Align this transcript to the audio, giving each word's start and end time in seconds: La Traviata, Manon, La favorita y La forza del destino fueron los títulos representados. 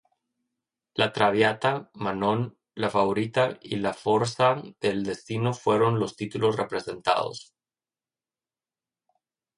La 1.01 1.07
Traviata, 1.17 1.73
Manon, 1.97 2.47
La 2.73 2.89
favorita 2.89 3.59
y 3.61 3.75
La 3.75 3.93
forza 3.93 4.59
del 4.79 5.03
destino 5.03 5.53
fueron 5.53 5.99
los 5.99 6.15
títulos 6.15 6.55
representados. 6.57 7.53